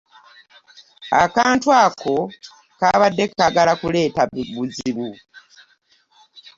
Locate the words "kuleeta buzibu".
3.81-5.07